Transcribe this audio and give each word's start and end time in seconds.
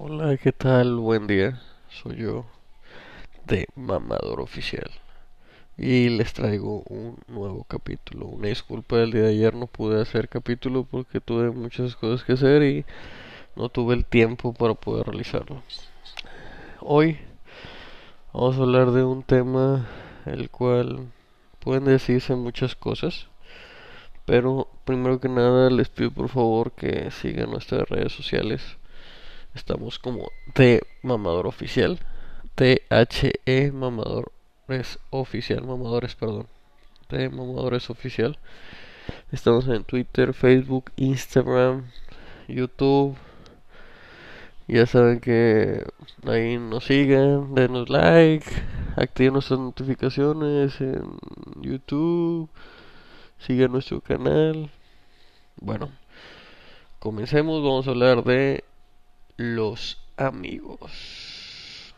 Hola, 0.00 0.36
¿qué 0.36 0.52
tal? 0.52 0.94
Buen 0.94 1.26
día. 1.26 1.60
Soy 1.90 2.18
yo 2.18 2.44
de 3.46 3.66
Mamador 3.74 4.40
Oficial. 4.40 4.88
Y 5.76 6.08
les 6.10 6.32
traigo 6.34 6.84
un 6.88 7.18
nuevo 7.26 7.64
capítulo. 7.64 8.26
Una 8.26 8.46
disculpa 8.46 8.98
del 8.98 9.10
día 9.10 9.22
de 9.22 9.30
ayer 9.30 9.54
no 9.56 9.66
pude 9.66 10.00
hacer 10.00 10.28
capítulo 10.28 10.86
porque 10.88 11.20
tuve 11.20 11.50
muchas 11.50 11.96
cosas 11.96 12.24
que 12.24 12.34
hacer 12.34 12.62
y 12.62 12.84
no 13.56 13.70
tuve 13.70 13.96
el 13.96 14.04
tiempo 14.04 14.54
para 14.54 14.74
poder 14.74 15.08
realizarlo. 15.08 15.64
Hoy 16.78 17.18
vamos 18.32 18.56
a 18.56 18.62
hablar 18.62 18.92
de 18.92 19.02
un 19.02 19.24
tema 19.24 19.84
el 20.26 20.48
cual 20.48 21.08
pueden 21.58 21.86
decirse 21.86 22.36
muchas 22.36 22.76
cosas. 22.76 23.26
Pero 24.26 24.68
primero 24.84 25.18
que 25.18 25.28
nada 25.28 25.70
les 25.70 25.88
pido 25.88 26.12
por 26.12 26.28
favor 26.28 26.70
que 26.70 27.10
sigan 27.10 27.50
nuestras 27.50 27.88
redes 27.88 28.12
sociales 28.12 28.77
Estamos 29.58 29.98
como 29.98 30.30
T 30.54 30.82
Mamador 31.02 31.48
Oficial. 31.48 31.98
T-H-E 32.54 33.72
Mamadores 33.72 35.00
Oficial. 35.10 35.64
Mamadores, 35.64 36.14
perdón. 36.14 36.46
T 37.08 37.28
Mamadores 37.28 37.90
Oficial. 37.90 38.38
Estamos 39.32 39.66
en 39.66 39.82
Twitter, 39.82 40.32
Facebook, 40.32 40.92
Instagram, 40.94 41.90
YouTube. 42.46 43.16
Ya 44.68 44.86
saben 44.86 45.18
que 45.18 45.84
ahí 46.24 46.56
nos 46.56 46.84
sigan, 46.84 47.56
denos 47.56 47.90
like, 47.90 48.46
activen 48.94 49.32
nuestras 49.32 49.58
notificaciones 49.58 50.80
en 50.80 51.02
YouTube, 51.60 52.48
sigan 53.38 53.72
nuestro 53.72 54.00
canal. 54.02 54.70
Bueno, 55.60 55.90
comencemos, 57.00 57.62
vamos 57.62 57.88
a 57.88 57.90
hablar 57.90 58.22
de 58.22 58.62
los 59.38 60.02
amigos. 60.16 61.94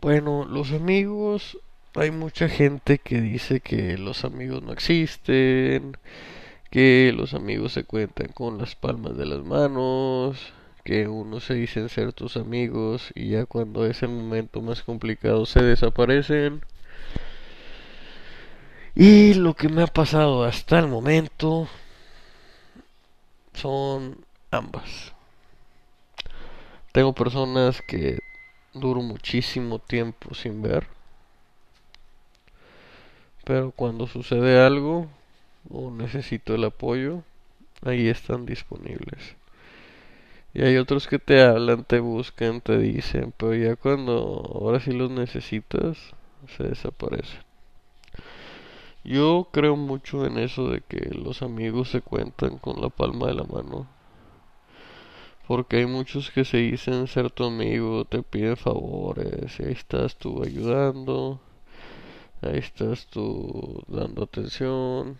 Bueno, 0.00 0.46
los 0.46 0.72
amigos, 0.72 1.58
hay 1.94 2.10
mucha 2.10 2.48
gente 2.48 2.98
que 2.98 3.20
dice 3.20 3.60
que 3.60 3.98
los 3.98 4.24
amigos 4.24 4.62
no 4.62 4.72
existen, 4.72 5.96
que 6.70 7.12
los 7.14 7.34
amigos 7.34 7.74
se 7.74 7.84
cuentan 7.84 8.28
con 8.28 8.58
las 8.58 8.74
palmas 8.74 9.16
de 9.18 9.26
las 9.26 9.44
manos, 9.44 10.52
que 10.82 11.08
unos 11.08 11.44
se 11.44 11.54
dicen 11.54 11.90
ser 11.90 12.14
tus 12.14 12.38
amigos 12.38 13.12
y 13.14 13.30
ya 13.30 13.44
cuando 13.44 13.84
es 13.84 14.02
el 14.02 14.08
momento 14.08 14.62
más 14.62 14.82
complicado 14.82 15.44
se 15.44 15.62
desaparecen. 15.62 16.62
Y 18.94 19.34
lo 19.34 19.54
que 19.54 19.68
me 19.68 19.82
ha 19.82 19.86
pasado 19.86 20.44
hasta 20.44 20.78
el 20.78 20.88
momento 20.88 21.68
son 23.52 24.27
ambas. 24.50 25.12
Tengo 26.92 27.12
personas 27.12 27.82
que 27.82 28.18
duro 28.74 29.02
muchísimo 29.02 29.78
tiempo 29.78 30.34
sin 30.34 30.62
ver. 30.62 30.86
Pero 33.44 33.70
cuando 33.72 34.06
sucede 34.06 34.60
algo 34.60 35.08
o 35.70 35.90
necesito 35.90 36.54
el 36.54 36.64
apoyo, 36.64 37.22
ahí 37.82 38.08
están 38.08 38.46
disponibles. 38.46 39.36
Y 40.54 40.62
hay 40.62 40.76
otros 40.76 41.06
que 41.06 41.18
te 41.18 41.42
hablan, 41.42 41.84
te 41.84 42.00
buscan, 42.00 42.60
te 42.60 42.78
dicen, 42.78 43.32
pero 43.36 43.54
ya 43.54 43.76
cuando 43.76 44.50
ahora 44.54 44.80
sí 44.80 44.92
los 44.92 45.10
necesitas, 45.10 45.98
se 46.56 46.64
desaparecen. 46.64 47.40
Yo 49.04 49.48
creo 49.52 49.76
mucho 49.76 50.26
en 50.26 50.38
eso 50.38 50.68
de 50.68 50.80
que 50.80 51.10
los 51.14 51.42
amigos 51.42 51.90
se 51.90 52.00
cuentan 52.00 52.58
con 52.58 52.80
la 52.80 52.88
palma 52.88 53.28
de 53.28 53.34
la 53.34 53.44
mano. 53.44 53.86
Porque 55.48 55.78
hay 55.78 55.86
muchos 55.86 56.30
que 56.30 56.44
se 56.44 56.58
dicen 56.58 57.06
ser 57.06 57.30
tu 57.30 57.44
amigo, 57.44 58.04
te 58.04 58.22
piden 58.22 58.58
favores, 58.58 59.58
ahí 59.60 59.72
estás 59.72 60.14
tú 60.14 60.42
ayudando, 60.42 61.40
ahí 62.42 62.58
estás 62.58 63.06
tú 63.06 63.82
dando 63.88 64.24
atención 64.24 65.18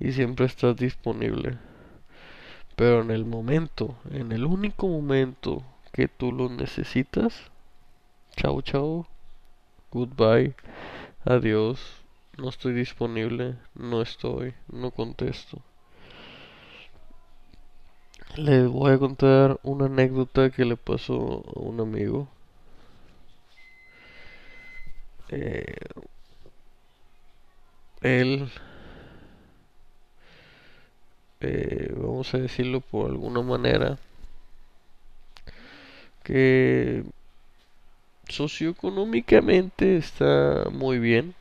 y 0.00 0.10
siempre 0.10 0.46
estás 0.46 0.76
disponible. 0.76 1.58
Pero 2.74 3.02
en 3.02 3.12
el 3.12 3.24
momento, 3.24 3.94
en 4.10 4.32
el 4.32 4.44
único 4.44 4.88
momento 4.88 5.62
que 5.92 6.08
tú 6.08 6.32
lo 6.32 6.48
necesitas, 6.48 7.52
chao 8.34 8.62
chao, 8.62 9.06
goodbye, 9.92 10.56
adiós, 11.24 11.78
no 12.36 12.48
estoy 12.48 12.72
disponible, 12.72 13.54
no 13.76 14.02
estoy, 14.02 14.54
no 14.72 14.90
contesto. 14.90 15.62
Les 18.36 18.66
voy 18.68 18.92
a 18.92 18.98
contar 18.98 19.58
una 19.62 19.86
anécdota 19.86 20.50
que 20.50 20.64
le 20.64 20.76
pasó 20.76 21.42
a 21.54 21.60
un 21.60 21.80
amigo. 21.80 22.28
Eh, 25.30 25.74
él, 28.02 28.50
eh, 31.40 31.92
vamos 31.96 32.32
a 32.34 32.38
decirlo 32.38 32.80
por 32.80 33.10
alguna 33.10 33.42
manera, 33.42 33.98
que 36.22 37.04
socioeconómicamente 38.28 39.96
está 39.96 40.66
muy 40.70 40.98
bien. 40.98 41.34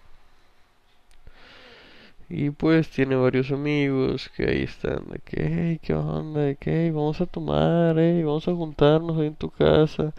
Y 2.34 2.50
pues 2.52 2.90
tiene 2.90 3.18
varios 3.18 3.52
amigos 3.52 4.30
que 4.30 4.46
ahí 4.46 4.64
están, 4.64 5.06
de 5.10 5.20
que, 5.20 5.44
hey, 5.44 5.80
¿qué 5.84 5.94
onda? 5.94 6.40
De 6.40 6.56
que, 6.56 6.90
vamos 6.92 7.20
a 7.20 7.26
tomar, 7.26 7.98
hey, 8.00 8.24
vamos 8.24 8.48
a 8.48 8.54
juntarnos 8.54 9.18
ahí 9.20 9.28
en 9.28 9.36
tu 9.36 9.50
casa, 9.50 10.14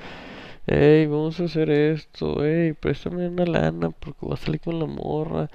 hey, 0.67 1.07
vamos 1.07 1.41
a 1.41 1.45
hacer 1.45 1.71
esto, 1.71 2.45
hey, 2.45 2.75
préstame 2.75 3.29
una 3.29 3.47
lana 3.47 3.91
porque 3.91 4.19
voy 4.27 4.35
a 4.35 4.37
salir 4.37 4.61
con 4.61 4.79
la 4.79 4.85
morra, 4.85 5.49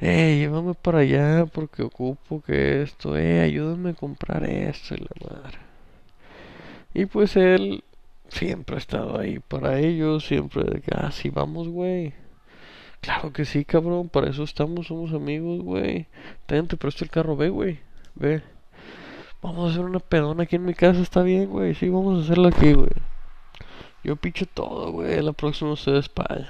hey, 0.00 0.38
llévame 0.38 0.72
para 0.72 1.00
allá 1.00 1.44
porque 1.44 1.82
ocupo 1.82 2.40
que 2.40 2.80
esto, 2.82 3.14
hey, 3.14 3.40
ayúdame 3.40 3.90
a 3.90 3.94
comprar 3.94 4.44
esto 4.44 4.94
y 4.94 4.98
la 4.98 5.28
madre. 5.28 5.58
Y 6.94 7.04
pues 7.04 7.36
él 7.36 7.84
siempre 8.28 8.76
ha 8.76 8.78
estado 8.78 9.18
ahí 9.18 9.40
para 9.40 9.78
ellos, 9.78 10.24
siempre 10.24 10.64
de 10.64 10.80
que, 10.80 10.90
ah, 10.94 11.12
vamos, 11.34 11.68
güey. 11.68 12.14
Claro 13.02 13.32
que 13.32 13.44
sí, 13.44 13.64
cabrón, 13.64 14.08
para 14.08 14.30
eso 14.30 14.44
estamos, 14.44 14.86
somos 14.86 15.12
amigos, 15.12 15.60
güey. 15.62 16.06
Ten, 16.46 16.68
te 16.68 16.76
presto 16.76 17.04
el 17.04 17.10
carro, 17.10 17.36
ve, 17.36 17.48
güey. 17.50 17.80
Ve. 18.14 18.42
Vamos 19.42 19.68
a 19.68 19.72
hacer 19.72 19.84
una 19.84 19.98
pedona 19.98 20.44
aquí 20.44 20.56
en 20.56 20.64
mi 20.64 20.74
casa, 20.74 21.00
está 21.02 21.22
bien, 21.22 21.50
güey. 21.50 21.74
Sí, 21.74 21.88
vamos 21.88 22.20
a 22.20 22.24
hacerla 22.24 22.50
aquí, 22.50 22.72
güey. 22.72 22.90
Yo 24.04 24.14
picho 24.16 24.46
todo, 24.46 24.92
güey. 24.92 25.20
La 25.20 25.32
próxima 25.32 25.72
ustedes 25.72 26.08
pagan. 26.08 26.46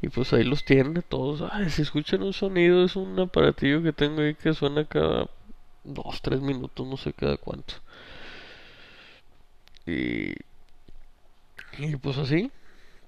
Y 0.00 0.08
pues 0.08 0.32
ahí 0.32 0.44
los 0.44 0.64
tiene 0.64 1.02
todos. 1.02 1.42
Ay, 1.52 1.68
si 1.70 1.82
escuchan 1.82 2.22
un 2.22 2.32
sonido, 2.32 2.84
es 2.84 2.96
un 2.96 3.18
aparatillo 3.20 3.82
que 3.82 3.92
tengo 3.92 4.22
ahí 4.22 4.34
que 4.34 4.54
suena 4.54 4.86
cada 4.86 5.28
dos, 5.84 6.22
tres 6.22 6.40
minutos, 6.40 6.86
no 6.86 6.96
sé 6.96 7.12
cada 7.12 7.36
cuánto. 7.36 7.74
Y. 9.86 10.32
Y 11.78 11.96
pues 12.00 12.16
así. 12.16 12.50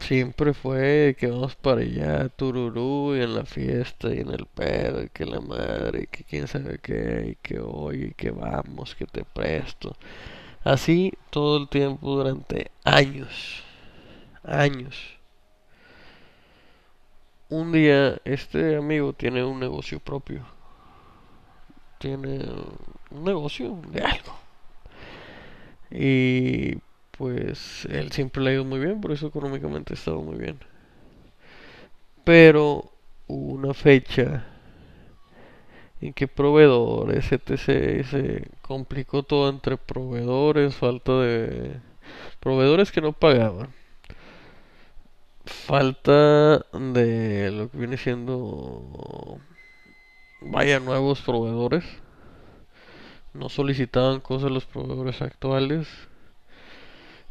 Siempre 0.01 0.55
fue 0.55 1.15
que 1.19 1.29
vamos 1.29 1.55
para 1.57 1.83
allá, 1.83 2.29
tururú, 2.31 3.15
y 3.15 3.21
en 3.21 3.35
la 3.35 3.45
fiesta, 3.45 4.13
y 4.13 4.21
en 4.21 4.31
el 4.31 4.47
pedo, 4.47 5.03
y 5.03 5.09
que 5.11 5.25
la 5.27 5.41
madre, 5.41 6.05
y 6.05 6.07
que 6.07 6.25
quién 6.25 6.49
sabe 6.49 6.79
qué, 6.79 7.33
y 7.33 7.37
que 7.37 7.61
hoy, 7.61 8.07
y 8.07 8.15
que 8.15 8.31
vamos, 8.31 8.95
que 8.95 9.07
te 9.07 9.25
presto. 9.25 9.95
Así 10.65 11.13
todo 11.31 11.59
el 11.59 11.69
tiempo 11.69 12.17
durante 12.17 12.71
años, 12.85 13.63
años. 14.43 14.97
Un 17.49 17.73
día 17.73 18.21
este 18.25 18.77
amigo 18.77 19.13
tiene 19.13 19.45
un 19.45 19.61
negocio 19.61 20.01
propio. 20.01 20.45
Tiene 21.99 22.41
un 23.11 23.25
negocio 23.25 23.81
de 23.89 24.01
algo. 24.03 24.39
Y 25.91 26.79
pues 27.21 27.85
él 27.91 28.11
siempre 28.13 28.43
le 28.43 28.49
ha 28.49 28.55
ido 28.55 28.65
muy 28.65 28.81
bien, 28.81 29.03
por 29.03 29.13
eso 29.13 29.27
económicamente 29.27 29.93
ha 29.93 29.95
estado 29.95 30.23
muy 30.23 30.39
bien. 30.39 30.59
Pero 32.25 32.91
hubo 33.27 33.53
una 33.53 33.75
fecha 33.75 34.47
en 36.01 36.15
que 36.15 36.27
proveedores, 36.29 37.31
etc. 37.31 37.59
se 38.07 38.49
complicó 38.63 39.23
todo 39.23 39.51
entre 39.51 39.77
proveedores, 39.77 40.75
falta 40.75 41.13
de 41.21 41.79
proveedores 42.41 42.91
que 42.91 43.03
no 43.03 43.13
pagaban, 43.13 43.69
falta 45.45 46.65
de 46.73 47.51
lo 47.51 47.71
que 47.71 47.77
viene 47.77 47.99
siendo, 47.99 49.39
vaya, 50.41 50.81
nuevos 50.81 51.21
proveedores. 51.21 51.85
No 53.35 53.51
solicitaban 53.51 54.21
cosas 54.21 54.51
los 54.51 54.65
proveedores 54.65 55.21
actuales 55.21 55.87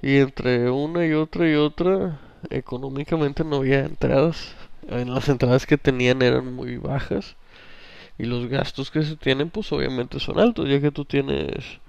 y 0.02 0.18
entre 0.18 0.70
una 0.70 1.06
y 1.06 1.14
otra 1.14 1.50
y 1.50 1.56
otra, 1.56 2.20
económicamente 2.50 3.44
no 3.44 3.58
había 3.58 3.82
entradas. 3.86 4.56
En 4.88 5.14
las 5.14 5.30
entradas 5.30 5.66
que 5.68 5.78
tenían 5.78 6.22
eran 6.22 6.54
muy 6.54 6.78
bajas. 6.78 7.36
Y 8.18 8.26
los 8.26 8.48
gastos 8.48 8.92
que 8.92 9.04
se 9.04 9.16
tienen, 9.18 9.50
pues 9.50 9.72
obviamente 9.72 10.20
son 10.20 10.40
altos, 10.40 10.70
ya 10.70 10.82
que 10.82 10.92
tú 10.92 11.06
tienes 11.06 11.80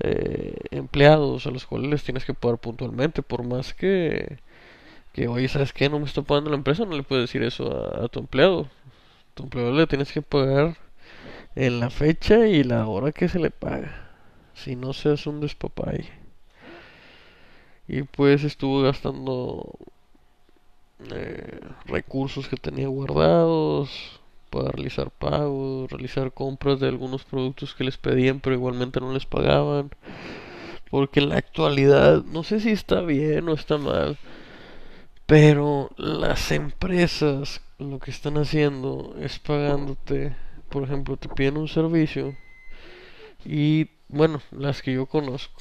eh, 0.00 0.56
empleados 0.70 1.46
a 1.46 1.50
los 1.50 1.66
cuales 1.66 1.90
les 1.90 2.04
tienes 2.04 2.24
que 2.24 2.34
pagar 2.34 2.58
puntualmente, 2.58 3.22
por 3.22 3.44
más 3.44 3.74
que, 3.74 4.38
que 5.12 5.28
oye, 5.28 5.48
¿sabes 5.48 5.72
qué? 5.72 5.88
No 5.90 6.00
me 6.00 6.06
está 6.06 6.22
pagando 6.22 6.50
la 6.50 6.56
empresa, 6.56 6.84
no 6.86 6.96
le 6.96 7.02
puedes 7.04 7.24
decir 7.24 7.42
eso 7.44 7.72
a, 7.72 8.04
a 8.06 8.08
tu 8.08 8.20
empleado. 8.20 8.68
Tu 9.34 9.44
empleado 9.44 9.72
le 9.74 9.86
tienes 9.88 10.12
que 10.12 10.22
pagar 10.22 10.76
en 11.56 11.80
la 11.80 11.90
fecha 11.90 12.46
y 12.48 12.64
la 12.64 12.86
hora 12.88 13.12
que 13.12 13.28
se 13.28 13.38
le 13.40 13.50
paga. 13.50 14.10
Si 14.54 14.76
no 14.76 14.92
seas 14.94 15.26
un 15.26 15.40
despapay. 15.40 16.08
Y 17.92 18.04
pues 18.04 18.44
estuvo 18.44 18.82
gastando 18.82 19.68
eh, 21.12 21.58
recursos 21.86 22.46
que 22.46 22.56
tenía 22.56 22.86
guardados 22.86 24.20
para 24.48 24.70
realizar 24.70 25.10
pagos, 25.10 25.90
realizar 25.90 26.32
compras 26.32 26.78
de 26.78 26.86
algunos 26.86 27.24
productos 27.24 27.74
que 27.74 27.82
les 27.82 27.96
pedían 27.96 28.38
pero 28.38 28.54
igualmente 28.54 29.00
no 29.00 29.12
les 29.12 29.26
pagaban. 29.26 29.90
Porque 30.88 31.18
en 31.18 31.30
la 31.30 31.38
actualidad, 31.38 32.22
no 32.22 32.44
sé 32.44 32.60
si 32.60 32.70
está 32.70 33.00
bien 33.00 33.48
o 33.48 33.54
está 33.54 33.76
mal, 33.76 34.18
pero 35.26 35.90
las 35.96 36.52
empresas 36.52 37.60
lo 37.80 37.98
que 37.98 38.12
están 38.12 38.38
haciendo 38.38 39.16
es 39.20 39.40
pagándote, 39.40 40.36
por 40.68 40.84
ejemplo, 40.84 41.16
te 41.16 41.28
piden 41.28 41.56
un 41.56 41.66
servicio 41.66 42.36
y, 43.44 43.88
bueno, 44.08 44.40
las 44.52 44.80
que 44.80 44.92
yo 44.92 45.06
conozco, 45.06 45.60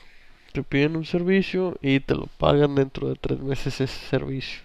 te 0.51 0.63
piden 0.63 0.95
un 0.95 1.05
servicio 1.05 1.77
y 1.81 1.99
te 1.99 2.15
lo 2.15 2.27
pagan 2.37 2.75
dentro 2.75 3.09
de 3.09 3.15
tres 3.15 3.39
meses 3.39 3.81
ese 3.81 4.07
servicio. 4.07 4.61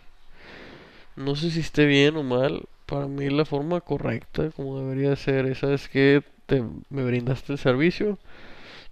No 1.17 1.37
sé 1.37 1.51
si 1.51 1.61
esté 1.61 1.87
bien 1.87 2.17
o 2.17 2.23
mal, 2.23 2.65
para 2.87 3.07
mí 3.07 3.29
la 3.31 3.45
forma 3.45 3.81
correcta, 3.81 4.51
como 4.51 4.81
debería 4.81 5.17
ser, 5.17 5.47
esa 5.47 5.73
es 5.73 5.89
que 5.89 6.23
te, 6.47 6.63
me 6.91 7.05
brindaste 7.05 7.53
el 7.53 7.59
servicio, 7.59 8.19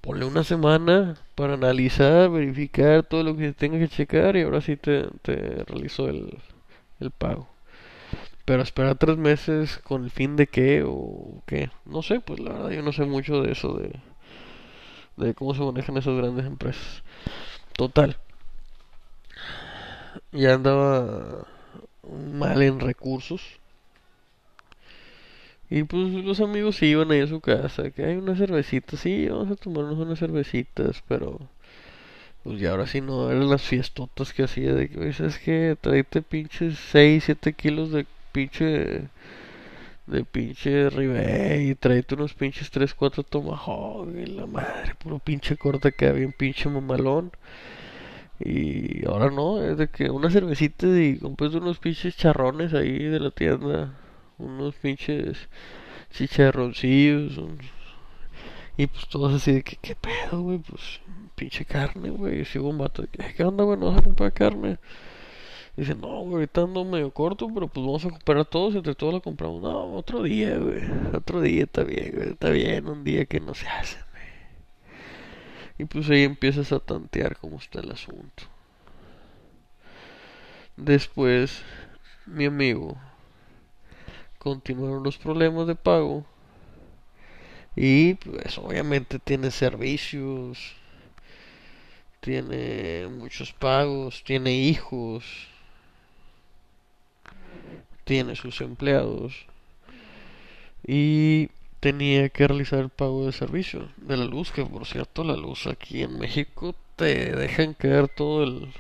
ponle 0.00 0.24
una 0.24 0.44
semana 0.44 1.16
para 1.34 1.54
analizar, 1.54 2.30
verificar 2.30 3.02
todo 3.04 3.22
lo 3.22 3.36
que 3.36 3.52
tenga 3.52 3.78
que 3.78 3.88
checar 3.88 4.36
y 4.36 4.42
ahora 4.42 4.60
sí 4.60 4.76
te, 4.76 5.06
te 5.22 5.64
realizo 5.64 6.08
el, 6.08 6.38
el 7.00 7.10
pago. 7.10 7.48
Pero 8.44 8.62
esperar 8.62 8.96
tres 8.96 9.16
meses 9.16 9.78
con 9.78 10.04
el 10.04 10.10
fin 10.10 10.36
de 10.36 10.46
qué 10.48 10.82
o 10.86 11.42
qué, 11.46 11.70
no 11.84 12.02
sé, 12.02 12.20
pues 12.20 12.40
la 12.40 12.52
verdad 12.52 12.70
yo 12.70 12.82
no 12.82 12.92
sé 12.92 13.04
mucho 13.04 13.42
de 13.42 13.52
eso, 13.52 13.74
de, 13.74 13.92
de 15.16 15.34
cómo 15.34 15.54
se 15.54 15.60
manejan 15.60 15.96
esas 15.96 16.16
grandes 16.16 16.46
empresas. 16.46 17.02
Total. 17.76 18.16
Ya 20.32 20.54
andaba 20.54 21.46
mal 22.34 22.62
en 22.62 22.80
recursos. 22.80 23.42
Y 25.70 25.84
pues 25.84 26.12
los 26.12 26.40
amigos 26.40 26.76
se 26.76 26.86
iban 26.86 27.10
ahí 27.10 27.20
a 27.20 27.26
su 27.26 27.40
casa, 27.40 27.90
que 27.90 28.04
hay 28.04 28.16
unas 28.16 28.36
cervecitas, 28.36 29.00
sí, 29.00 29.26
vamos 29.28 29.50
a 29.50 29.56
tomarnos 29.56 29.98
unas 29.98 30.18
cervecitas, 30.18 31.02
pero 31.08 31.40
pues 32.42 32.60
ya 32.60 32.72
ahora 32.72 32.86
sí 32.86 33.00
no 33.00 33.30
eran 33.30 33.48
las 33.48 33.62
fiestotas 33.62 34.34
que 34.34 34.42
hacía 34.42 34.74
de 34.74 34.90
que, 34.90 35.12
¿sabes 35.14 35.38
qué? 35.38 35.76
Traete 35.80 36.20
pinches 36.20 36.78
6, 36.90 37.24
7 37.24 37.54
kilos 37.54 37.90
de 37.90 38.04
pinche 38.32 39.08
de 40.06 40.24
pinche 40.24 40.90
Ribe 40.90 41.62
y 41.64 42.14
unos 42.14 42.34
pinches 42.34 42.70
3, 42.70 42.94
4 42.94 43.22
tomahawk 43.22 44.08
y 44.16 44.26
la 44.26 44.46
madre, 44.46 44.94
puro 44.98 45.18
pinche 45.18 45.56
corte 45.56 45.92
que 45.92 46.06
había 46.06 46.26
un 46.26 46.32
pinche 46.32 46.68
mamalón. 46.68 47.32
Y 48.40 49.06
ahora 49.06 49.30
no, 49.30 49.62
es 49.62 49.78
de 49.78 49.88
que 49.88 50.10
una 50.10 50.30
cervecita 50.30 50.86
y 50.86 51.18
compras 51.18 51.54
unos 51.54 51.78
pinches 51.78 52.16
charrones 52.16 52.74
ahí 52.74 52.98
de 53.04 53.20
la 53.20 53.30
tienda, 53.30 53.94
unos 54.38 54.74
pinches 54.74 55.48
chicharroncillos, 56.10 57.38
y 58.76 58.86
pues 58.86 59.06
todos 59.08 59.34
así 59.34 59.52
de 59.52 59.62
que, 59.62 59.76
¿qué 59.76 59.94
pedo, 59.94 60.42
güey? 60.42 60.58
Pues 60.58 61.00
pinche 61.34 61.64
carne, 61.64 62.10
güey. 62.10 62.40
Y 62.40 62.44
si 62.44 62.58
hubo 62.58 62.70
un 62.70 62.78
vato 62.78 63.04
¿qué 63.36 63.44
onda, 63.44 63.64
güey? 63.64 63.78
¿No 63.78 63.90
vas 63.90 63.98
a 63.98 64.02
comprar 64.02 64.32
carne? 64.32 64.78
Dice, 65.76 65.94
no, 65.94 66.20
güey, 66.20 66.34
ahorita 66.34 66.62
ando 66.62 66.84
medio 66.84 67.10
corto, 67.12 67.48
pero 67.52 67.66
pues 67.66 67.86
vamos 67.86 68.04
a 68.04 68.10
comprar 68.10 68.44
todos, 68.44 68.74
entre 68.74 68.94
todos 68.94 69.14
lo 69.14 69.22
compramos. 69.22 69.62
No, 69.62 69.94
otro 69.94 70.22
día, 70.22 70.58
güey. 70.58 70.82
Otro 71.14 71.40
día 71.40 71.64
está 71.64 71.82
bien, 71.82 72.12
güey. 72.14 72.28
Está 72.30 72.50
bien, 72.50 72.86
un 72.88 73.04
día 73.04 73.24
que 73.24 73.40
no 73.40 73.54
se 73.54 73.66
hace, 73.68 73.96
güey. 74.12 74.22
Y 75.78 75.84
pues 75.86 76.10
ahí 76.10 76.24
empiezas 76.24 76.72
a 76.72 76.78
tantear 76.78 77.38
cómo 77.38 77.56
está 77.56 77.80
el 77.80 77.90
asunto. 77.90 78.44
Después, 80.76 81.62
mi 82.26 82.44
amigo, 82.44 82.96
continuaron 84.38 85.02
los 85.02 85.16
problemas 85.16 85.66
de 85.66 85.74
pago. 85.74 86.26
Y 87.76 88.14
pues 88.14 88.58
obviamente 88.58 89.18
tiene 89.18 89.50
servicios, 89.50 90.74
tiene 92.20 93.08
muchos 93.08 93.52
pagos, 93.52 94.22
tiene 94.24 94.52
hijos, 94.52 95.24
tiene 98.04 98.36
sus 98.36 98.60
empleados 98.60 99.46
y 100.86 101.48
tenía 101.80 102.28
que 102.28 102.46
realizar 102.46 102.80
el 102.80 102.88
pago 102.90 103.26
de 103.26 103.32
servicio 103.32 103.88
de 103.96 104.16
la 104.16 104.24
luz, 104.24 104.52
que 104.52 104.64
por 104.64 104.86
cierto 104.86 105.24
la 105.24 105.36
luz 105.36 105.66
aquí 105.66 106.02
en 106.02 106.18
México 106.18 106.74
te 106.96 107.34
dejan 107.34 107.74
caer 107.74 108.08
todo 108.08 108.44
el, 108.44 108.72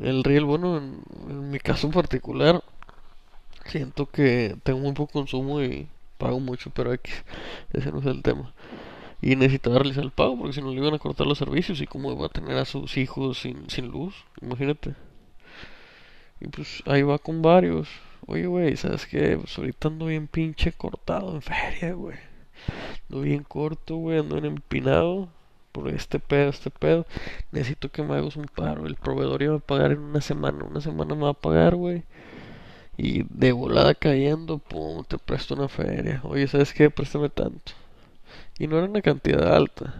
el 0.00 0.24
riel. 0.24 0.44
Bueno, 0.44 0.78
en, 0.78 1.50
mi 1.50 1.58
caso 1.58 1.86
en 1.86 1.92
particular, 1.92 2.62
siento 3.66 4.06
que 4.06 4.56
tengo 4.62 4.80
muy 4.80 4.92
poco 4.92 5.12
consumo 5.12 5.62
y 5.62 5.88
pago 6.18 6.40
mucho, 6.40 6.70
pero 6.70 6.92
X, 6.92 7.24
ese 7.72 7.92
no 7.92 8.00
es 8.00 8.06
el 8.06 8.22
tema. 8.22 8.52
Y 9.22 9.36
necesitaba 9.36 9.78
realizar 9.78 10.04
el 10.04 10.10
pago 10.10 10.38
porque 10.38 10.54
si 10.54 10.62
no 10.62 10.70
le 10.70 10.80
iban 10.80 10.94
a 10.94 10.98
cortar 10.98 11.26
los 11.26 11.38
servicios 11.38 11.80
y 11.80 11.86
cómo 11.86 12.10
iba 12.10 12.26
a 12.26 12.30
tener 12.30 12.56
a 12.56 12.64
sus 12.64 12.96
hijos 12.96 13.38
sin, 13.38 13.68
sin 13.68 13.88
luz, 13.88 14.14
imagínate. 14.40 14.94
Y 16.40 16.48
pues 16.48 16.82
ahí 16.86 17.02
va 17.02 17.18
con 17.18 17.42
varios. 17.42 17.88
Oye, 18.26 18.46
güey, 18.46 18.76
¿sabes 18.76 19.06
qué? 19.06 19.36
Pues 19.36 19.56
ahorita 19.58 19.88
ando 19.88 20.06
bien 20.06 20.26
pinche 20.26 20.72
cortado 20.72 21.34
en 21.34 21.42
feria, 21.42 21.92
güey. 21.94 22.16
Ando 23.08 23.22
bien 23.22 23.44
corto, 23.44 23.96
güey, 23.96 24.18
ando 24.18 24.40
bien 24.40 24.46
empinado 24.46 25.28
por 25.72 25.88
este 25.88 26.18
pedo, 26.18 26.50
este 26.50 26.70
pedo. 26.70 27.06
Necesito 27.52 27.90
que 27.90 28.02
me 28.02 28.14
hagas 28.14 28.36
un 28.36 28.46
paro. 28.46 28.86
El 28.86 28.96
proveedor 28.96 29.42
iba 29.42 29.56
a 29.56 29.58
pagar 29.58 29.92
en 29.92 30.00
una 30.00 30.20
semana. 30.20 30.64
Una 30.64 30.80
semana 30.80 31.14
me 31.14 31.22
va 31.22 31.30
a 31.30 31.34
pagar, 31.34 31.76
güey. 31.76 32.04
Y 32.96 33.24
de 33.30 33.52
volada 33.52 33.94
cayendo, 33.94 34.58
pum, 34.58 35.04
te 35.04 35.18
presto 35.18 35.54
una 35.54 35.68
feria. 35.68 36.20
Oye, 36.24 36.46
¿sabes 36.48 36.74
qué? 36.74 36.90
Préstame 36.90 37.30
tanto. 37.30 37.72
Y 38.58 38.66
no 38.66 38.78
era 38.78 38.86
una 38.86 39.02
cantidad 39.02 39.54
alta. 39.54 39.94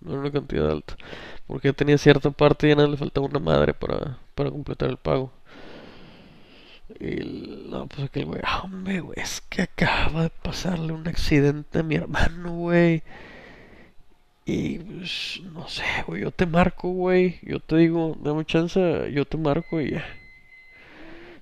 No 0.00 0.12
era 0.12 0.20
una 0.20 0.32
cantidad 0.32 0.70
alta. 0.70 0.96
Porque 1.46 1.72
tenía 1.72 1.98
cierta 1.98 2.30
parte 2.30 2.66
y 2.66 2.70
ya 2.70 2.76
nada 2.76 2.88
le 2.88 2.96
faltaba 2.96 3.26
una 3.26 3.38
madre 3.38 3.74
para, 3.74 4.18
para 4.34 4.50
completar 4.50 4.88
el 4.88 4.96
pago. 4.96 5.30
Y 7.00 7.68
no, 7.68 7.86
pues 7.88 8.04
aquel 8.04 8.26
güey, 8.26 8.40
ah, 8.44 8.62
hombre, 8.62 9.00
güey, 9.00 9.18
es 9.20 9.40
que 9.48 9.62
acaba 9.62 10.24
de 10.24 10.30
pasarle 10.30 10.92
un 10.92 11.06
accidente 11.08 11.80
a 11.80 11.82
mi 11.82 11.96
hermano, 11.96 12.52
güey. 12.52 13.02
Y 14.44 14.78
pues, 14.78 15.40
no 15.52 15.66
sé, 15.68 15.84
güey, 16.06 16.22
yo 16.22 16.30
te 16.30 16.46
marco, 16.46 16.88
güey. 16.90 17.40
Yo 17.42 17.58
te 17.58 17.76
digo, 17.76 18.16
dame 18.20 18.44
chance, 18.44 19.10
yo 19.12 19.24
te 19.24 19.36
marco 19.36 19.80
y 19.80 19.90
ya. 19.90 20.04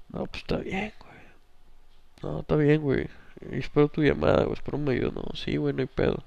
No, 0.09 0.27
pues 0.27 0.43
está 0.43 0.57
bien, 0.57 0.93
güey. 0.99 1.13
No, 2.23 2.41
está 2.41 2.57
bien, 2.57 2.81
güey. 2.81 3.09
Espero 3.51 3.89
tu 3.89 4.03
llamada, 4.03 4.45
güey. 4.45 4.55
Espero 4.55 4.79
un 4.79 4.85
medio, 4.85 5.13
no. 5.13 5.23
Sí, 5.35 5.57
güey, 5.57 5.75
no 5.75 5.83
hay 5.83 5.89
pedo. 5.89 6.25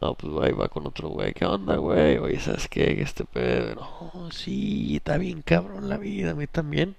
No, 0.00 0.14
pues 0.14 0.32
ahí 0.42 0.52
va 0.52 0.68
con 0.68 0.86
otro 0.86 1.08
güey. 1.08 1.32
¿Qué 1.32 1.44
onda, 1.44 1.76
güey? 1.76 2.18
Oye, 2.18 2.40
¿sabes 2.40 2.68
qué? 2.68 3.00
Este 3.00 3.24
pedo. 3.24 3.74
No, 3.76 4.30
sí, 4.32 4.96
está 4.96 5.18
bien 5.18 5.42
cabrón 5.42 5.88
la 5.88 5.98
vida. 5.98 6.32
A 6.32 6.34
mí 6.34 6.46
también. 6.46 6.96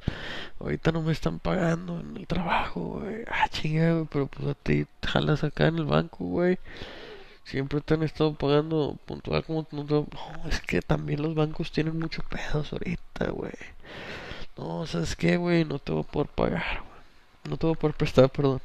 Ahorita 0.59 0.91
no 0.91 1.01
me 1.01 1.11
están 1.11 1.39
pagando 1.39 1.99
en 1.99 2.15
el 2.17 2.27
trabajo, 2.27 3.01
güey. 3.01 3.23
Ah, 3.29 3.47
chinga, 3.49 3.93
güey. 3.93 4.07
Pero 4.11 4.27
pues 4.27 4.47
a 4.47 4.53
ti 4.53 4.87
jalas 5.03 5.43
acá 5.43 5.67
en 5.67 5.77
el 5.77 5.85
banco, 5.85 6.25
güey. 6.25 6.57
Siempre 7.43 7.79
te 7.81 7.93
han 7.93 8.01
estado 8.03 8.33
pagando 8.33 8.97
puntual 9.05 9.43
como 9.45 9.67
no, 9.71 10.07
es 10.49 10.61
que 10.61 10.81
también 10.81 11.21
los 11.21 11.35
bancos 11.35 11.71
tienen 11.71 11.99
mucho 11.99 12.23
pedos 12.23 12.73
ahorita, 12.73 13.29
güey. 13.29 13.53
No, 14.57 14.87
¿sabes 14.87 15.15
qué, 15.15 15.37
güey? 15.37 15.63
No 15.63 15.77
te 15.77 15.91
voy 15.91 16.01
a 16.01 16.11
poder 16.11 16.29
pagar, 16.29 16.79
güey. 16.79 17.49
No 17.49 17.57
te 17.57 17.67
voy 17.67 17.75
a 17.75 17.79
poder 17.79 17.95
prestar, 17.95 18.29
perdón. 18.31 18.61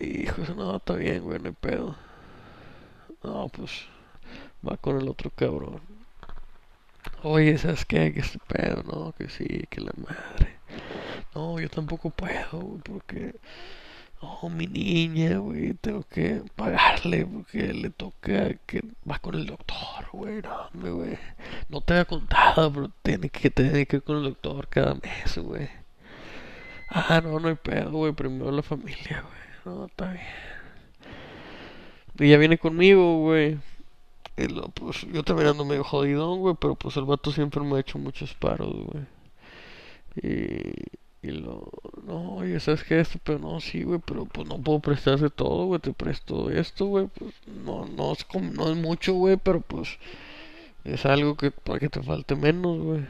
Hijo, 0.00 0.42
no, 0.56 0.76
está 0.76 0.94
bien, 0.94 1.22
güey, 1.22 1.38
no 1.38 1.50
hay 1.50 1.54
pedo. 1.60 1.96
No, 3.22 3.48
pues 3.48 3.86
va 4.66 4.76
con 4.76 5.00
el 5.00 5.08
otro 5.08 5.30
cabrón. 5.30 5.80
Oye, 7.22 7.56
¿sabes 7.58 7.84
qué? 7.84 8.12
Que 8.12 8.20
este 8.20 8.38
pedo, 8.48 8.82
no, 8.82 9.12
que 9.12 9.28
sí, 9.28 9.64
que 9.70 9.80
la 9.80 9.92
madre. 9.96 10.56
No, 11.34 11.58
yo 11.60 11.68
tampoco 11.68 12.10
puedo, 12.10 12.60
güey, 12.60 12.80
porque. 12.82 13.34
Oh, 14.20 14.48
mi 14.48 14.66
niña, 14.66 15.38
güey, 15.38 15.74
tengo 15.74 16.04
que 16.04 16.42
pagarle 16.54 17.26
porque 17.26 17.72
le 17.72 17.90
toca 17.90 18.54
que 18.66 18.80
va 19.08 19.18
con 19.18 19.34
el 19.34 19.46
doctor, 19.46 20.06
güey, 20.12 20.40
no, 20.42 20.94
güey. 20.94 21.18
No 21.68 21.80
te 21.80 21.94
había 21.94 22.04
contado, 22.04 22.72
pero 22.72 22.90
tiene 23.02 23.28
que 23.30 23.50
tener 23.50 23.86
que 23.86 23.96
ir 23.96 24.02
con 24.04 24.18
el 24.18 24.24
doctor 24.24 24.68
cada 24.68 24.94
mes, 24.94 25.38
güey. 25.38 25.68
Ah, 26.88 27.20
no, 27.22 27.40
no 27.40 27.48
hay 27.48 27.56
pedo, 27.56 27.90
güey, 27.90 28.12
primero 28.12 28.52
la 28.52 28.62
familia, 28.62 29.22
güey. 29.22 29.74
No, 29.76 29.86
está 29.86 30.12
bien. 30.12 30.61
Ya 32.28 32.38
viene 32.38 32.58
conmigo, 32.58 33.18
güey. 33.20 33.58
Pues 34.74 35.06
yo 35.12 35.22
también 35.22 35.48
ando 35.48 35.64
medio 35.64 35.84
jodidón, 35.84 36.40
güey, 36.40 36.56
pero 36.60 36.74
pues 36.74 36.96
el 36.96 37.04
vato 37.04 37.32
siempre 37.32 37.60
me 37.62 37.76
ha 37.76 37.80
hecho 37.80 37.98
muchos 37.98 38.34
paros, 38.34 38.74
güey. 38.86 39.04
Y, 40.16 41.26
y 41.26 41.30
lo, 41.32 41.70
no, 42.04 42.36
oye, 42.36 42.58
¿sabes 42.60 42.84
qué? 42.84 43.00
Esto, 43.00 43.18
pero 43.24 43.38
no, 43.38 43.60
sí, 43.60 43.82
güey, 43.84 44.00
pero 44.04 44.24
pues 44.26 44.48
no 44.48 44.58
puedo 44.58 44.80
prestarte 44.80 45.30
todo, 45.30 45.66
güey, 45.66 45.80
te 45.80 45.92
presto 45.92 46.50
esto, 46.50 46.86
güey, 46.86 47.08
pues 47.08 47.34
no, 47.46 47.86
no 47.86 48.12
es 48.12 48.24
como, 48.24 48.50
no 48.52 48.70
es 48.70 48.76
mucho, 48.76 49.14
güey, 49.14 49.36
pero 49.36 49.60
pues 49.60 49.98
es 50.84 51.06
algo 51.06 51.36
que 51.36 51.50
para 51.50 51.78
que 51.80 51.88
te 51.88 52.02
falte 52.02 52.36
menos, 52.36 52.78
güey. 52.80 53.04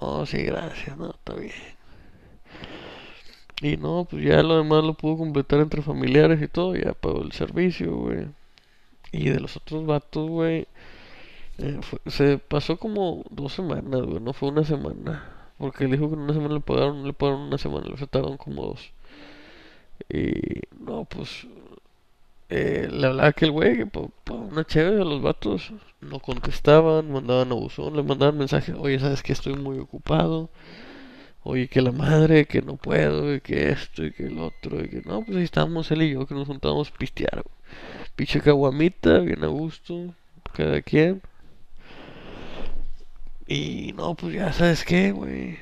Oh, 0.00 0.24
sí, 0.26 0.42
gracias, 0.42 0.96
no, 0.96 1.10
está 1.10 1.34
bien. 1.34 1.52
Y 3.60 3.76
no, 3.76 4.06
pues 4.08 4.24
ya 4.24 4.42
lo 4.42 4.58
demás 4.58 4.84
lo 4.84 4.94
pudo 4.94 5.18
completar 5.18 5.60
entre 5.60 5.82
familiares 5.82 6.40
y 6.42 6.48
todo, 6.48 6.76
ya 6.76 6.92
pagó 6.92 7.22
el 7.22 7.32
servicio, 7.32 7.96
güey. 7.96 8.26
Y 9.12 9.30
de 9.30 9.40
los 9.40 9.56
otros 9.56 9.86
vatos, 9.86 10.28
güey, 10.28 10.66
eh, 11.58 11.80
se 12.06 12.38
pasó 12.38 12.78
como 12.78 13.24
dos 13.30 13.52
semanas, 13.54 14.02
güey, 14.02 14.20
no 14.20 14.32
fue 14.32 14.50
una 14.50 14.64
semana. 14.64 15.24
Porque 15.58 15.84
él 15.84 15.92
dijo 15.92 16.08
que 16.08 16.14
en 16.14 16.20
una 16.22 16.34
semana 16.34 16.54
le 16.54 16.60
pagaron, 16.60 17.06
le 17.06 17.12
pagaron 17.12 17.42
una 17.42 17.58
semana, 17.58 17.86
le 17.88 17.96
faltaron 17.96 18.36
como 18.36 18.66
dos. 18.66 18.92
Y 20.08 20.62
no, 20.80 21.04
pues 21.04 21.46
eh, 22.50 22.88
le 22.90 23.06
hablaba 23.06 23.28
aquel 23.28 23.50
güey 23.50 23.76
que 23.76 23.88
una 24.32 24.64
chévere 24.64 25.02
a 25.02 25.04
los 25.04 25.20
vatos 25.22 25.72
no 26.00 26.18
contestaban, 26.20 27.10
mandaban 27.12 27.52
a 27.52 27.54
buzón, 27.54 27.96
le 27.96 28.02
mandaban 28.02 28.38
mensajes, 28.38 28.74
oye, 28.78 28.98
sabes 28.98 29.22
que 29.22 29.32
estoy 29.32 29.54
muy 29.54 29.78
ocupado, 29.78 30.48
oye, 31.48 31.66
que 31.68 31.80
la 31.80 31.92
madre, 31.92 32.44
que 32.44 32.60
no 32.60 32.76
puedo, 32.76 33.34
y 33.34 33.40
que 33.40 33.70
esto, 33.70 34.04
y 34.04 34.12
que 34.12 34.26
el 34.26 34.38
otro, 34.38 34.84
y 34.84 34.88
que 34.90 35.02
no, 35.06 35.22
pues 35.24 35.38
ahí 35.38 35.44
estábamos 35.44 35.90
él 35.90 36.02
y 36.02 36.10
yo 36.10 36.26
que 36.26 36.34
nos 36.34 36.46
juntábamos 36.46 36.90
a 36.90 36.98
pistear. 36.98 37.42
Pinche 38.16 38.42
caguamita, 38.42 39.20
bien 39.20 39.42
a 39.42 39.46
gusto, 39.46 40.14
cada 40.52 40.82
quien. 40.82 41.22
Y 43.46 43.94
no, 43.96 44.14
pues 44.14 44.34
ya 44.34 44.52
sabes 44.52 44.84
qué, 44.84 45.10
güey. 45.12 45.58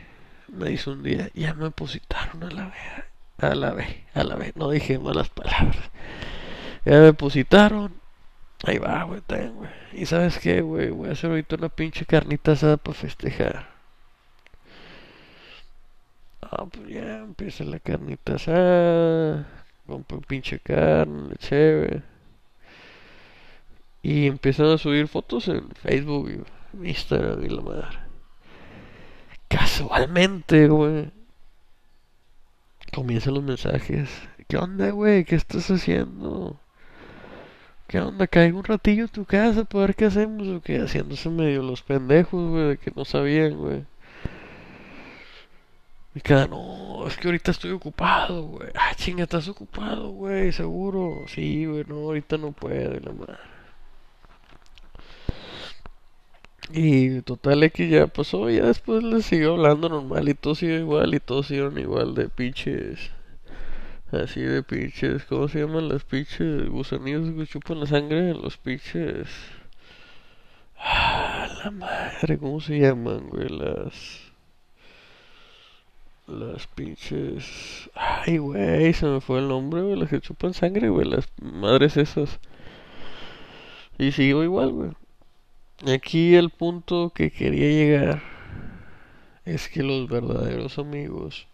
Me 0.48 0.70
dice 0.70 0.90
un 0.90 1.04
día, 1.04 1.30
ya 1.34 1.54
me 1.54 1.64
depositaron 1.64 2.42
a 2.42 2.50
la 2.50 2.64
vez, 2.64 3.04
a 3.38 3.54
la 3.54 3.70
vez, 3.72 3.96
a 4.14 4.24
la 4.24 4.34
vez, 4.34 4.56
no 4.56 4.70
dije 4.70 4.98
malas 4.98 5.28
palabras. 5.28 5.90
Ya 6.84 6.92
me 6.92 6.98
depositaron. 6.98 7.94
Ahí 8.64 8.78
va, 8.78 9.04
güey, 9.04 9.20
ten, 9.20 9.54
güey. 9.54 9.70
Y 9.92 10.06
sabes 10.06 10.38
qué, 10.38 10.62
güey, 10.62 10.90
voy 10.90 11.10
a 11.10 11.12
hacer 11.12 11.30
ahorita 11.30 11.56
una 11.56 11.68
pinche 11.68 12.06
carnita 12.06 12.52
asada 12.52 12.76
para 12.76 12.98
festejar. 12.98 13.75
Ah, 16.58 16.64
pues 16.64 16.88
ya 16.88 17.18
empieza 17.18 17.64
la 17.64 17.78
carnita 17.78 18.36
asada. 18.36 19.46
Compro 19.86 20.20
pinche 20.22 20.58
carne, 20.58 21.36
chévere. 21.36 22.02
Y 24.02 24.26
empiezan 24.26 24.66
a 24.66 24.78
subir 24.78 25.06
fotos 25.06 25.48
en 25.48 25.68
Facebook 25.70 26.30
y 26.30 26.88
Instagram 26.88 27.44
y 27.44 27.48
la 27.50 27.60
madre. 27.60 27.98
Casualmente, 29.48 30.68
güey. 30.68 31.10
Comienzan 32.94 33.34
los 33.34 33.42
mensajes. 33.42 34.08
¿Qué 34.48 34.56
onda, 34.56 34.90
güey? 34.90 35.24
¿Qué 35.24 35.34
estás 35.34 35.70
haciendo? 35.70 36.58
¿Qué 37.86 38.00
onda? 38.00 38.26
Caigo 38.26 38.58
un 38.58 38.64
ratillo 38.64 39.04
en 39.04 39.10
tu 39.10 39.26
casa 39.26 39.64
para 39.64 39.88
ver 39.88 39.94
qué 39.94 40.06
hacemos 40.06 40.48
o 40.48 40.62
qué. 40.62 40.78
Haciéndose 40.80 41.28
medio 41.28 41.62
los 41.62 41.82
pendejos, 41.82 42.50
güey, 42.50 42.78
que 42.78 42.92
no 42.96 43.04
sabían, 43.04 43.58
güey. 43.58 43.84
Y 46.16 46.20
cada, 46.22 46.46
no, 46.46 47.06
es 47.06 47.16
que 47.18 47.28
ahorita 47.28 47.50
estoy 47.50 47.72
ocupado, 47.72 48.44
güey. 48.44 48.70
Ah, 48.74 48.94
chinga, 48.96 49.24
estás 49.24 49.48
ocupado, 49.48 50.08
güey, 50.12 50.50
seguro. 50.50 51.26
Sí, 51.28 51.66
güey, 51.66 51.84
no, 51.86 51.96
ahorita 51.96 52.38
no 52.38 52.52
puedo, 52.52 52.98
la 52.98 53.12
madre. 53.12 53.36
Y 56.72 57.20
total 57.20 57.62
X 57.64 57.90
ya 57.90 58.06
pasó, 58.06 58.48
ya 58.48 58.64
después 58.64 59.02
le 59.02 59.20
siguió 59.20 59.52
hablando 59.52 59.90
normal 59.90 60.26
y 60.30 60.34
todo 60.34 60.54
siguió 60.54 60.78
igual 60.78 61.14
y 61.14 61.20
todos 61.20 61.48
siguieron 61.48 61.78
igual 61.78 62.14
de 62.14 62.30
pinches. 62.30 63.10
Así 64.10 64.40
de 64.40 64.62
pinches, 64.62 65.24
¿cómo 65.26 65.48
se 65.48 65.60
llaman 65.60 65.90
las 65.90 66.04
pinches 66.04 66.66
gusanillos 66.70 67.34
que 67.36 67.46
chupan 67.46 67.80
la 67.80 67.86
sangre? 67.86 68.32
Los 68.32 68.56
pinches... 68.56 69.28
Ah, 70.78 71.46
la 71.62 71.70
madre, 71.70 72.38
¿cómo 72.38 72.60
se 72.62 72.78
llaman, 72.78 73.28
güey? 73.28 73.50
Las... 73.50 74.25
Las 76.26 76.66
pinches... 76.66 77.88
Ay, 77.94 78.38
güey, 78.38 78.92
se 78.92 79.06
me 79.06 79.20
fue 79.20 79.38
el 79.38 79.48
nombre, 79.48 79.82
güey. 79.82 79.96
Las 79.96 80.10
que 80.10 80.20
chupan 80.20 80.54
sangre, 80.54 80.88
güey. 80.88 81.08
Las 81.08 81.28
madres 81.40 81.96
esas. 81.96 82.40
Y 83.98 84.12
siguió 84.12 84.42
igual, 84.42 84.72
güey. 84.72 84.90
Aquí 85.94 86.34
el 86.34 86.50
punto 86.50 87.12
que 87.14 87.30
quería 87.30 87.68
llegar 87.68 88.22
es 89.44 89.68
que 89.68 89.82
los 89.82 90.08
verdaderos 90.08 90.78
amigos 90.78 91.46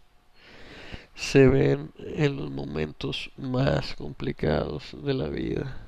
se 1.15 1.47
ven 1.49 1.91
en 1.99 2.37
los 2.37 2.51
momentos 2.51 3.31
más 3.37 3.95
complicados 3.95 4.97
de 5.05 5.15
la 5.15 5.29
vida. 5.29 5.82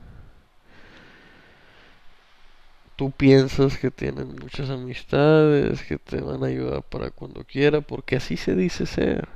Tú 2.97 3.11
piensas 3.11 3.77
que 3.77 3.91
tienen 3.91 4.37
muchas 4.37 4.71
amistades, 4.71 5.83
que 5.83 5.99
te 5.99 6.21
van 6.21 6.45
a 6.45 6.47
ayudar 6.47 6.83
para 6.83 7.11
cuando 7.11 7.43
quiera, 7.45 7.81
porque 7.81 8.17
así 8.17 8.37
se 8.37 8.55
dice 8.55 8.87
ser. 8.87 9.29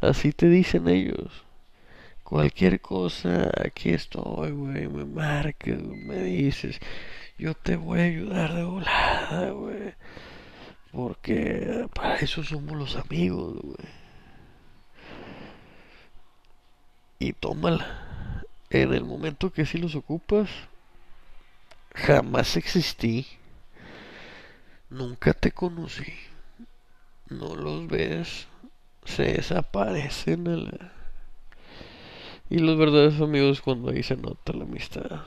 Así 0.00 0.32
te 0.32 0.48
dicen 0.48 0.88
ellos. 0.88 1.44
Cualquier 2.22 2.80
cosa, 2.80 3.50
aquí 3.64 3.90
estoy, 3.90 4.52
güey, 4.52 4.86
me 4.86 5.04
marcas, 5.04 5.80
me 5.82 6.22
dices, 6.22 6.78
yo 7.38 7.54
te 7.54 7.76
voy 7.76 8.00
a 8.00 8.04
ayudar 8.04 8.54
de 8.54 8.62
volada, 8.62 9.50
güey. 9.50 9.94
Porque 10.92 11.88
para 11.94 12.16
eso 12.16 12.44
somos 12.44 12.76
los 12.76 12.96
amigos, 12.96 13.56
güey. 13.62 13.88
Y 17.18 17.32
tómala. 17.32 18.44
En 18.70 18.94
el 18.94 19.04
momento 19.04 19.50
que 19.50 19.66
sí 19.66 19.78
los 19.78 19.94
ocupas, 19.94 20.48
jamás 21.94 22.56
existí. 22.56 23.26
Nunca 24.90 25.32
te 25.34 25.52
conocí. 25.52 26.12
No 27.28 27.54
los 27.54 27.86
ves. 27.86 28.46
Se 29.04 29.24
desaparecen. 29.24 30.68
Y 32.50 32.58
los 32.58 32.78
verdaderos 32.78 33.20
amigos 33.20 33.60
cuando 33.60 33.90
ahí 33.90 34.02
se 34.02 34.16
nota 34.16 34.52
la 34.52 34.64
amistad. 34.64 35.22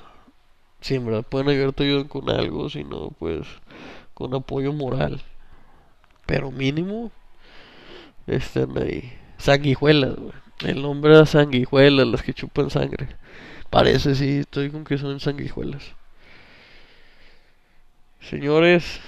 Si 0.81 0.95
en 0.95 1.05
verdad 1.05 1.23
pueden 1.23 1.49
ayudar, 1.49 1.73
te 1.73 1.83
ayudan 1.83 2.07
con 2.07 2.29
algo. 2.29 2.69
Si 2.69 2.83
no, 2.83 3.11
pues 3.19 3.47
con 4.13 4.33
apoyo 4.33 4.73
moral. 4.73 5.21
Pero 6.25 6.51
mínimo 6.51 7.11
están 8.27 8.77
ahí. 8.77 9.13
Sanguijuelas. 9.37 10.15
El 10.65 10.81
nombre 10.81 11.15
era 11.15 11.25
sanguijuelas, 11.25 12.07
las 12.07 12.21
que 12.21 12.33
chupan 12.33 12.69
sangre. 12.69 13.09
Parece, 13.69 14.15
sí, 14.15 14.39
estoy 14.39 14.69
con 14.69 14.83
que 14.83 14.97
son 14.97 15.19
sanguijuelas. 15.19 15.95
Señores, 18.21 19.01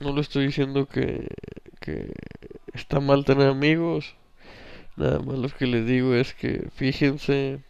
no 0.00 0.12
le 0.12 0.20
estoy 0.20 0.46
diciendo 0.46 0.86
que, 0.86 1.28
que 1.80 2.12
está 2.74 3.00
mal 3.00 3.24
tener 3.24 3.48
amigos. 3.48 4.14
Nada 4.96 5.20
más 5.20 5.38
lo 5.38 5.48
que 5.48 5.66
les 5.66 5.86
digo 5.86 6.14
es 6.14 6.34
que 6.34 6.68
fíjense, 6.74 7.60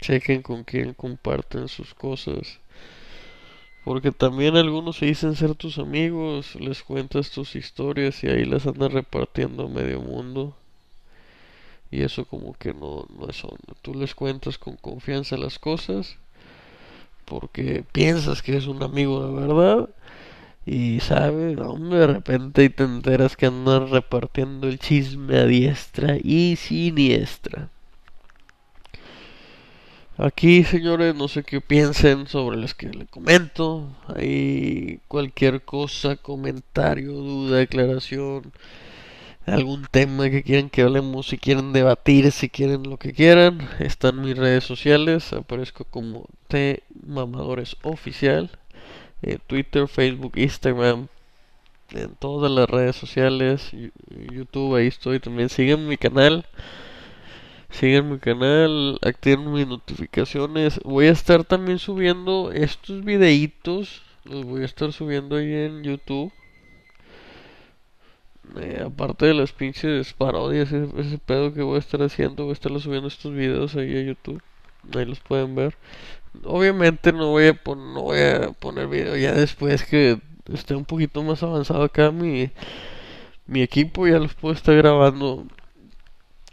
chequen 0.00 0.42
con 0.42 0.64
quién 0.64 0.94
comparten 0.94 1.68
sus 1.68 1.94
cosas. 1.94 2.60
Porque 3.84 4.12
también 4.12 4.56
algunos 4.56 4.98
se 4.98 5.06
dicen 5.06 5.34
ser 5.34 5.56
tus 5.56 5.78
amigos, 5.78 6.54
les 6.54 6.84
cuentas 6.84 7.32
tus 7.32 7.56
historias 7.56 8.22
y 8.22 8.28
ahí 8.28 8.44
las 8.44 8.66
andan 8.66 8.92
repartiendo 8.92 9.64
a 9.66 9.68
medio 9.68 10.00
mundo. 10.00 10.56
Y 11.90 12.02
eso 12.02 12.24
como 12.24 12.54
que 12.54 12.72
no, 12.72 13.04
no 13.18 13.28
es 13.28 13.42
onda. 13.44 13.74
Tú 13.82 13.94
les 13.94 14.14
cuentas 14.14 14.56
con 14.58 14.76
confianza 14.76 15.36
las 15.36 15.58
cosas 15.58 16.16
porque 17.24 17.84
piensas 17.92 18.42
que 18.42 18.56
es 18.56 18.66
un 18.66 18.82
amigo 18.82 19.26
de 19.26 19.46
verdad 19.46 19.88
y 20.64 21.00
sabes, 21.00 21.58
hombre, 21.58 21.98
de 21.98 22.06
repente 22.06 22.64
y 22.64 22.70
te 22.70 22.84
enteras 22.84 23.36
que 23.36 23.46
andan 23.46 23.90
repartiendo 23.90 24.68
el 24.68 24.78
chisme 24.78 25.38
a 25.38 25.46
diestra 25.46 26.16
y 26.22 26.56
siniestra. 26.56 27.68
Aquí, 30.18 30.62
señores, 30.62 31.14
no 31.16 31.26
sé 31.26 31.42
qué 31.42 31.60
piensen 31.60 32.28
sobre 32.28 32.56
los 32.58 32.74
que 32.74 32.88
le 32.90 33.06
comento. 33.06 33.88
Ahí 34.14 35.00
cualquier 35.08 35.62
cosa, 35.62 36.16
comentario, 36.16 37.12
duda, 37.12 37.56
declaración, 37.56 38.52
algún 39.46 39.86
tema 39.90 40.30
que 40.30 40.42
quieran 40.42 40.70
que 40.70 40.82
hablemos, 40.82 41.28
si 41.28 41.38
quieren 41.38 41.72
debatir, 41.72 42.30
si 42.32 42.48
quieren 42.48 42.84
lo 42.84 42.96
que 42.98 43.12
quieran, 43.12 43.68
están 43.80 44.20
mis 44.22 44.36
redes 44.36 44.64
sociales. 44.64 45.32
Aparezco 45.32 45.84
como 45.84 46.26
T 46.48 46.82
Mamadores 47.06 47.76
Oficial. 47.82 48.50
en 49.22 49.38
Twitter, 49.46 49.86
Facebook, 49.88 50.32
Instagram, 50.36 51.08
en 51.90 52.14
todas 52.16 52.50
las 52.50 52.68
redes 52.68 52.96
sociales, 52.96 53.70
YouTube, 54.32 54.76
ahí 54.76 54.88
estoy 54.88 55.20
también. 55.20 55.48
Sigan 55.48 55.86
mi 55.86 55.96
canal. 55.96 56.46
sigan 57.70 58.10
mi 58.10 58.18
canal, 58.18 58.98
activen 59.02 59.52
mis 59.52 59.66
notificaciones. 59.66 60.80
Voy 60.84 61.06
a 61.06 61.12
estar 61.12 61.44
también 61.44 61.78
subiendo 61.78 62.52
estos 62.52 63.04
videitos, 63.04 64.02
los 64.24 64.44
voy 64.44 64.62
a 64.62 64.66
estar 64.66 64.92
subiendo 64.92 65.36
ahí 65.36 65.52
en 65.52 65.82
YouTube. 65.82 66.32
Eh, 68.56 68.82
aparte 68.86 69.26
de 69.26 69.34
las 69.34 69.52
pinches 69.52 70.12
parodias, 70.12 70.72
ese, 70.72 71.18
pedo 71.18 71.54
que 71.54 71.62
voy 71.62 71.76
a 71.76 71.78
estar 71.78 72.02
haciendo, 72.02 72.44
voy 72.44 72.50
a 72.50 72.54
estar 72.54 72.80
subiendo 72.80 73.08
estos 73.08 73.32
videos 73.32 73.76
ahí 73.76 73.96
a 73.96 74.02
YouTube. 74.02 74.42
Ahí 74.94 75.04
los 75.04 75.20
pueden 75.20 75.54
ver. 75.54 75.76
Obviamente 76.44 77.12
no 77.12 77.28
voy 77.28 77.48
a, 77.48 77.54
pon 77.54 77.94
no 77.94 78.02
voy 78.02 78.20
a 78.20 78.52
poner 78.52 78.88
video 78.88 79.16
ya 79.16 79.32
después 79.32 79.84
que 79.84 80.18
esté 80.52 80.74
un 80.74 80.84
poquito 80.84 81.22
más 81.22 81.42
avanzado 81.42 81.84
acá 81.84 82.10
mi, 82.10 82.50
mi 83.46 83.62
equipo, 83.62 84.06
ya 84.06 84.18
los 84.18 84.34
puedo 84.34 84.54
estar 84.54 84.74
grabando 84.76 85.46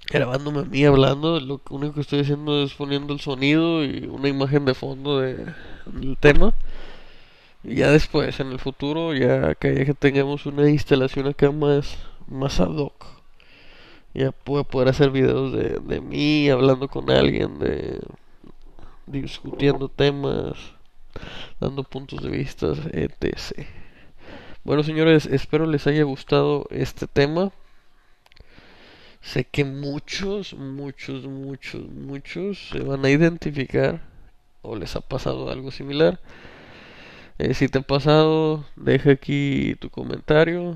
grabándome 0.09 0.61
a 0.61 0.63
mí 0.63 0.83
hablando, 0.85 1.39
lo 1.39 1.61
único 1.69 1.93
que 1.93 2.01
estoy 2.01 2.21
haciendo 2.21 2.63
es 2.63 2.73
poniendo 2.73 3.13
el 3.13 3.19
sonido 3.19 3.83
y 3.85 4.07
una 4.07 4.27
imagen 4.27 4.65
de 4.65 4.73
fondo 4.73 5.19
de, 5.19 5.45
del 5.85 6.17
tema. 6.19 6.53
Ya 7.63 7.91
después, 7.91 8.39
en 8.39 8.51
el 8.51 8.59
futuro, 8.59 9.13
ya 9.13 9.55
que, 9.55 9.85
que 9.85 9.93
tengamos 9.93 10.45
una 10.45 10.69
instalación 10.69 11.27
acá 11.27 11.51
más, 11.51 11.97
más 12.27 12.59
ad 12.59 12.75
hoc, 12.75 13.05
ya 14.13 14.31
puedo 14.31 14.63
poder 14.63 14.89
hacer 14.89 15.11
videos 15.11 15.53
de, 15.53 15.79
de 15.79 16.01
mí 16.01 16.49
hablando 16.49 16.87
con 16.87 17.11
alguien, 17.11 17.59
de 17.59 17.99
discutiendo 19.07 19.89
temas, 19.89 20.57
dando 21.59 21.83
puntos 21.83 22.21
de 22.23 22.29
vista, 22.29 22.67
etc. 22.91 23.67
Bueno, 24.63 24.83
señores, 24.83 25.25
espero 25.25 25.65
les 25.65 25.87
haya 25.87 26.03
gustado 26.03 26.65
este 26.69 27.07
tema. 27.07 27.51
Sé 29.21 29.43
que 29.43 29.65
muchos, 29.65 30.53
muchos, 30.53 31.25
muchos, 31.25 31.81
muchos 31.89 32.69
se 32.69 32.79
van 32.79 33.03
a 33.03 33.09
identificar 33.09 34.01
o 34.61 34.75
les 34.75 34.95
ha 34.95 35.01
pasado 35.01 35.49
algo 35.49 35.71
similar. 35.71 36.19
Eh, 37.39 37.53
si 37.53 37.69
te 37.69 37.79
ha 37.79 37.81
pasado, 37.81 38.65
deja 38.75 39.11
aquí 39.11 39.75
tu 39.79 39.89
comentario. 39.89 40.75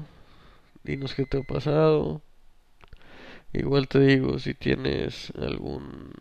Dinos 0.83 1.13
qué 1.13 1.25
te 1.25 1.39
ha 1.39 1.43
pasado. 1.43 2.21
Igual 3.53 3.87
te 3.89 3.99
digo, 3.99 4.39
si 4.39 4.53
tienes 4.53 5.31
algún 5.37 6.11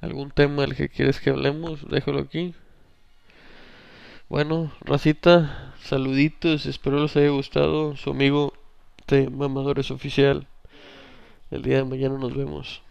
algún 0.00 0.30
tema 0.30 0.62
del 0.62 0.76
que 0.76 0.88
quieres 0.88 1.20
que 1.20 1.30
hablemos, 1.30 1.86
déjalo 1.90 2.20
aquí. 2.20 2.54
Bueno, 4.30 4.72
racita, 4.80 5.74
saluditos, 5.82 6.66
espero 6.66 7.02
les 7.02 7.16
haya 7.16 7.28
gustado. 7.30 7.96
Su 7.96 8.10
amigo 8.10 8.54
de 9.08 9.28
Mamadores 9.30 9.90
Oficial. 9.90 10.48
El 11.50 11.62
día 11.62 11.78
de 11.78 11.84
mañana 11.84 12.18
nos 12.18 12.34
vemos. 12.34 12.85